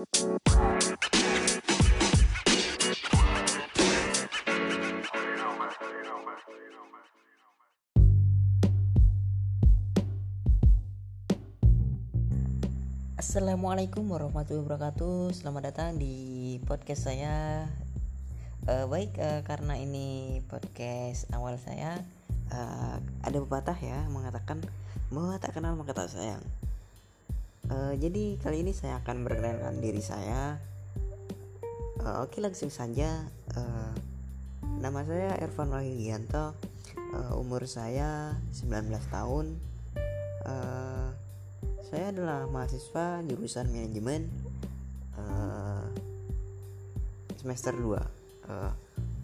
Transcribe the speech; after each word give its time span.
Assalamualaikum 0.00 0.16
warahmatullahi 14.08 14.64
wabarakatuh. 14.64 15.36
Selamat 15.36 15.68
datang 15.68 16.00
di 16.00 16.56
podcast 16.64 17.12
saya. 17.12 17.68
Uh, 18.64 18.88
baik, 18.88 19.20
uh, 19.20 19.44
karena 19.44 19.76
ini 19.76 20.40
podcast 20.48 21.28
awal 21.36 21.60
saya, 21.60 22.00
uh, 22.56 22.96
ada 23.20 23.36
pepatah 23.36 23.76
ya 23.76 24.08
mengatakan 24.08 24.64
bahwa 25.12 25.36
tak 25.36 25.60
kenal 25.60 25.76
maka 25.76 25.92
tak 25.92 26.08
sayang. 26.08 26.40
Uh, 27.70 27.94
jadi 27.94 28.34
kali 28.42 28.66
ini 28.66 28.74
saya 28.74 28.98
akan 29.00 29.22
memperkenalkan 29.22 29.78
diri 29.78 30.02
saya. 30.02 30.58
Uh, 32.02 32.26
Oke, 32.26 32.36
okay, 32.36 32.40
langsung 32.42 32.74
saja. 32.74 33.30
Uh, 33.54 33.94
nama 34.82 35.06
saya 35.06 35.38
Ervan 35.38 35.70
Wahyugianto. 35.70 36.58
Uh, 37.14 37.38
umur 37.38 37.64
saya 37.70 38.34
19 38.50 38.90
tahun. 39.14 39.54
Uh, 40.42 41.14
saya 41.90 42.14
adalah 42.14 42.46
mahasiswa 42.46 43.18
jurusan 43.26 43.66
manajemen 43.74 44.30
uh, 45.18 45.82
semester 47.34 47.74
2 47.74 47.98
uh, 47.98 47.98
oke 47.98 48.70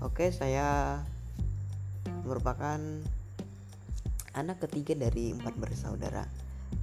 okay, 0.02 0.34
saya 0.34 0.98
merupakan 2.26 2.82
anak 4.34 4.58
ketiga 4.66 4.98
dari 4.98 5.30
empat 5.30 5.54
bersaudara 5.54 6.26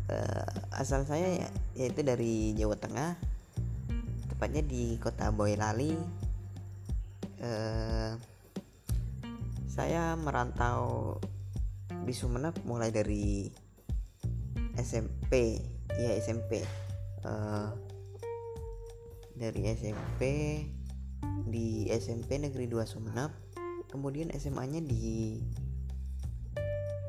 uh, 0.10 0.52
asal 0.76 1.06
saya 1.06 1.46
ya, 1.46 1.50
yaitu 1.78 2.04
dari 2.04 2.58
Jawa 2.58 2.76
Tengah 2.80 3.16
tepatnya 4.34 4.66
di 4.66 4.98
kota 5.00 5.30
Boyolali. 5.32 5.96
Uh, 7.44 8.16
saya 9.68 10.16
merantau 10.16 11.18
di 12.04 12.14
Sumeneb 12.14 12.54
mulai 12.68 12.92
dari 12.94 13.50
SMP 14.78 15.62
ya 15.98 16.12
SMP 16.18 16.62
uh, 17.26 17.70
dari 19.34 19.62
SMP 19.74 20.22
di 21.50 21.90
SMP 21.90 22.38
Negeri 22.42 22.70
2 22.70 22.86
Sumeneb 22.86 23.32
kemudian 23.90 24.34
SMA 24.34 24.64
nya 24.74 24.82
di 24.82 25.38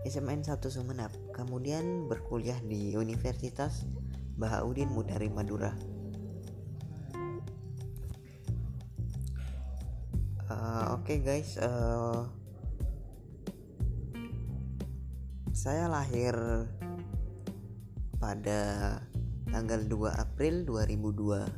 SMN 0.05 0.44
1 0.44 0.60
Sumeneb. 0.69 1.08
Kemudian 1.33 2.05
berkuliah 2.12 2.60
di 2.60 2.92
Universitas 2.92 3.88
Bahaudin 4.36 4.92
Mudari 4.92 5.33
Madura. 5.33 5.72
Uh, 10.44 11.00
oke 11.00 11.08
okay 11.08 11.19
guys 11.25 11.56
uh, 11.56 12.28
saya 15.56 15.88
lahir 15.88 16.36
pada 18.20 19.00
tanggal 19.48 19.80
2 19.88 20.20
April 20.20 20.69
2002 20.69 20.84
uh, 21.32 21.48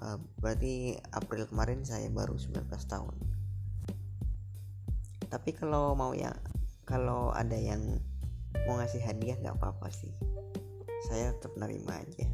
eh, 0.00 0.18
berarti 0.40 0.96
April 1.12 1.44
kemarin 1.44 1.84
saya 1.84 2.08
baru 2.08 2.40
19 2.40 2.64
tahun. 2.88 3.16
Tapi 5.28 5.50
kalau 5.52 5.92
mau 5.92 6.16
ya 6.16 6.32
kalau 6.92 7.32
ada 7.32 7.56
yang 7.56 7.80
mau 8.68 8.76
ngasih 8.76 9.00
hadiah 9.00 9.40
nggak 9.40 9.56
apa-apa 9.56 9.88
sih. 9.88 10.12
Saya 11.08 11.32
tetap 11.32 11.56
nerima 11.56 11.96
aja. 11.96 12.28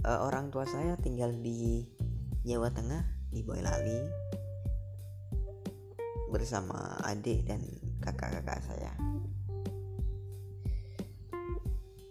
Uh, 0.00 0.24
orang 0.24 0.48
tua 0.48 0.64
saya 0.64 0.96
tinggal 0.96 1.28
di 1.36 1.84
Jawa 2.40 2.72
Tengah 2.72 3.04
di 3.28 3.44
Boyolali 3.44 4.00
bersama 6.32 6.96
adik 7.04 7.44
dan 7.44 7.60
kakak-kakak 8.00 8.64
saya. 8.64 8.92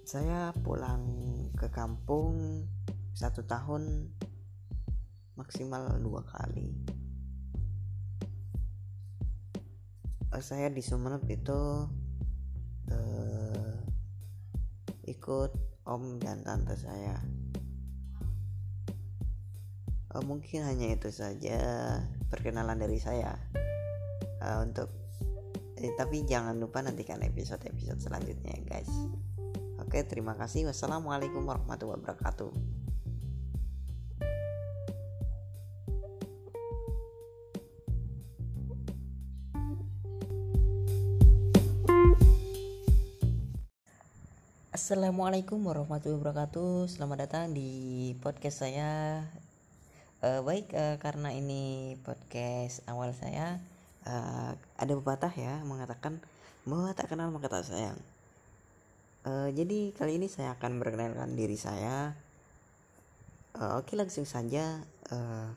Saya 0.05 0.53
pulang 0.61 1.01
ke 1.57 1.65
kampung 1.73 2.69
satu 3.17 3.41
tahun 3.41 4.13
maksimal 5.33 5.97
dua 5.97 6.21
kali 6.29 6.94
saya 10.41 10.71
di 10.71 10.81
Sumeneb 10.81 11.23
itu 11.27 11.87
uh, 12.91 13.73
ikut 15.05 15.51
om 15.85 16.17
dan 16.17 16.41
tante 16.41 16.75
saya 16.79 17.19
uh, 20.15 20.23
mungkin 20.25 20.65
hanya 20.65 20.95
itu 20.95 21.11
saja 21.13 21.59
perkenalan 22.31 22.79
dari 22.79 22.97
saya 22.97 23.37
uh, 24.41 24.63
untuk 24.65 24.89
eh, 25.77 25.93
tapi 25.99 26.25
jangan 26.25 26.57
lupa 26.57 26.81
nantikan 26.81 27.21
episode-episode 27.21 28.01
selanjutnya 28.01 28.55
guys 28.65 28.89
Oke, 29.85 30.01
terima 30.01 30.33
kasih. 30.33 30.65
Wassalamualaikum 30.65 31.45
warahmatullahi 31.45 32.01
wabarakatuh. 32.01 32.84
Assalamualaikum 44.85 45.65
warahmatullahi 45.65 46.21
wabarakatuh. 46.21 46.85
Selamat 46.85 47.25
datang 47.25 47.57
di 47.57 48.13
podcast 48.21 48.61
saya. 48.61 49.25
Uh, 50.21 50.45
baik, 50.45 50.69
uh, 50.77 51.01
karena 51.01 51.33
ini 51.33 51.97
podcast 52.05 52.85
awal 52.85 53.09
saya, 53.17 53.57
uh, 54.05 54.53
ada 54.77 54.93
pepatah 54.93 55.33
ya 55.33 55.57
mengatakan 55.65 56.21
bahwa 56.69 56.93
tak 56.93 57.09
kenal 57.09 57.33
maka 57.33 57.49
tak 57.49 57.65
sayang. 57.65 57.97
Uh, 59.25 59.49
jadi 59.57 59.89
kali 59.97 60.21
ini 60.21 60.29
saya 60.29 60.53
akan 60.53 60.77
memperkenalkan 60.77 61.33
diri 61.33 61.57
saya. 61.57 62.13
Uh, 63.57 63.81
Oke 63.81 63.97
langsung 63.97 64.29
saja. 64.29 64.85
Uh, 65.09 65.49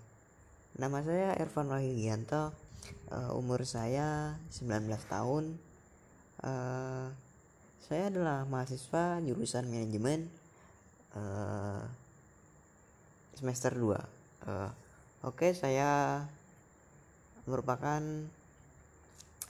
nama 0.80 1.04
saya 1.04 1.36
Ervan 1.36 1.68
Wahyugianto. 1.68 2.56
Uh, 3.12 3.36
umur 3.36 3.60
saya 3.68 4.40
19 4.56 4.88
tahun. 5.04 5.60
Uh, 6.40 7.12
saya 7.86 8.10
adalah 8.10 8.42
mahasiswa 8.48 9.22
jurusan 9.22 9.70
manajemen 9.70 10.26
uh, 11.14 11.82
semester 13.38 13.72
2. 13.74 13.94
Uh, 14.48 14.70
Oke, 15.26 15.50
okay, 15.50 15.52
saya 15.54 16.22
merupakan 17.46 18.02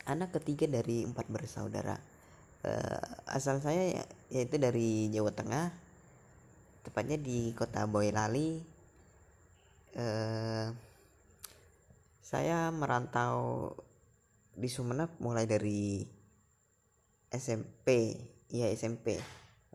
anak 0.08 0.30
ketiga 0.40 0.64
dari 0.64 1.04
empat 1.04 1.28
bersaudara 1.28 2.00
uh, 2.64 3.04
asal 3.28 3.60
saya 3.60 4.00
ya, 4.00 4.04
yaitu 4.32 4.56
dari 4.56 5.12
Jawa 5.12 5.28
Tengah 5.32 5.68
tepatnya 6.88 7.20
di 7.20 7.52
kota 7.52 7.84
Boyolali 7.84 8.64
uh, 10.00 10.72
saya 12.24 12.72
merantau 12.72 13.72
di 14.56 14.68
Sumeneb 14.72 15.12
mulai 15.20 15.44
dari 15.44 16.00
SMP 17.28 18.16
ya 18.48 18.72
SMP 18.72 19.20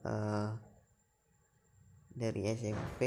uh, 0.01 0.09
eh, 0.09 0.49
dari 2.13 2.41
SMP 2.49 3.01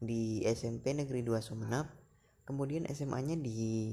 di 0.00 0.40
SMP 0.48 0.96
Negeri 0.96 1.20
2 1.20 1.36
Sumeneb 1.44 1.84
kemudian 2.48 2.88
SMA 2.88 3.20
nya 3.28 3.36
di 3.36 3.92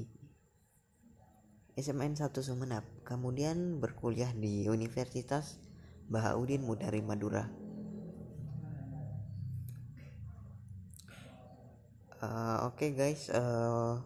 SMN 1.76 2.16
1 2.16 2.32
Sumeneb 2.40 2.84
kemudian 3.04 3.84
berkuliah 3.84 4.32
di 4.32 4.64
Universitas 4.64 5.60
Bahaudin 6.08 6.64
Mudari 6.64 7.04
Madura. 7.04 7.52
Uh, 12.16 12.64
oke 12.72 12.80
okay 12.80 12.96
guys 12.96 13.28
uh, 13.28 14.00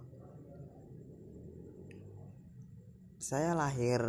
saya 3.22 3.54
lahir 3.54 4.02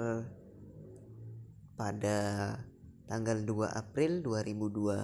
pada 1.81 2.61
tanggal 3.09 3.41
2 3.41 3.73
April 3.73 4.21
2002 4.21 5.01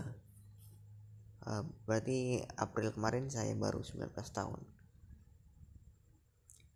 uh, 1.50 1.66
berarti 1.90 2.46
April 2.54 2.94
kemarin 2.94 3.34
saya 3.34 3.58
baru 3.58 3.82
19 3.82 4.14
tahun. 4.14 4.62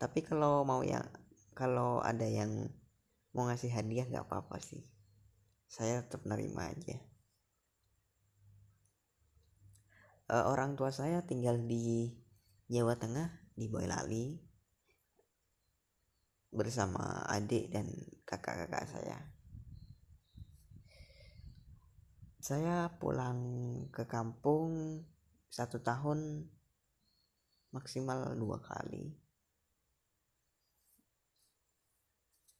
Tapi 0.01 0.19
kalau 0.25 0.65
mau 0.65 0.81
ya 0.81 1.05
kalau 1.53 2.01
ada 2.01 2.25
yang 2.25 2.73
mau 3.37 3.45
ngasih 3.45 3.69
hadiah 3.69 4.09
nggak 4.09 4.25
apa-apa 4.25 4.57
sih. 4.57 4.81
Saya 5.69 6.01
tetap 6.01 6.25
nerima 6.25 6.73
aja. 6.73 6.97
Uh, 10.33 10.49
orang 10.49 10.73
tua 10.73 10.89
saya 10.89 11.21
tinggal 11.29 11.61
di 11.61 12.09
Jawa 12.73 12.97
Tengah 12.97 13.53
di 13.53 13.69
Boyolali 13.69 14.41
bersama 16.49 17.21
adik 17.29 17.69
dan 17.69 17.85
kakak-kakak 18.25 18.89
saya 18.89 19.40
saya 22.41 22.89
pulang 22.97 23.37
ke 23.93 24.09
kampung 24.09 24.97
satu 25.45 25.77
tahun 25.77 26.49
maksimal 27.69 28.33
dua 28.33 28.57
kali. 28.57 29.13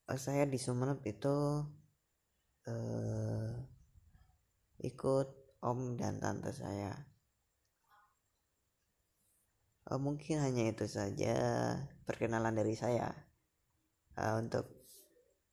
Eh, 0.05 0.19
saya 0.21 0.45
di 0.45 0.61
Sumeneb 0.61 1.01
itu 1.01 1.65
eh, 2.69 3.51
ikut 4.85 5.27
om 5.65 5.97
dan 5.97 6.21
tante 6.21 6.53
saya. 6.53 6.93
Eh, 9.89 9.97
mungkin 9.97 10.45
hanya 10.45 10.69
itu 10.69 10.85
saja 10.85 11.33
perkenalan 12.05 12.53
dari 12.53 12.77
saya. 12.77 13.09
Eh, 14.13 14.33
untuk 14.37 14.85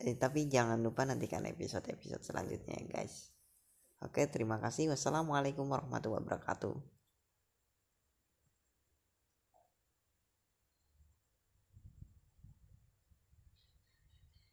eh, 0.04 0.20
tapi 0.20 0.52
jangan 0.52 0.84
lupa 0.84 1.08
nantikan 1.08 1.48
episode-episode 1.48 2.20
selanjutnya 2.28 2.76
guys 2.92 3.37
Oke, 3.98 4.30
terima 4.30 4.62
kasih. 4.62 4.94
Wassalamualaikum 4.94 5.66
warahmatullahi 5.66 6.22
wabarakatuh. 6.22 6.97